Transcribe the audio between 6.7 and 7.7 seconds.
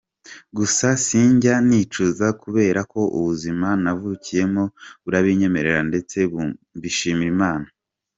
mbishimira Imana.